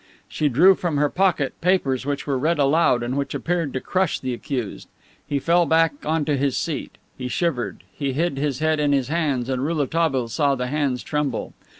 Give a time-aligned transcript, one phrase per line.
[0.27, 4.19] She drew from her pocket papers which were read aloud, and which appeared to crush
[4.19, 4.87] the accused.
[5.27, 6.97] He fell back onto his seat.
[7.15, 7.83] He shivered.
[7.93, 11.53] He hid his head in his hands, and Rouletabille saw the hands tremble.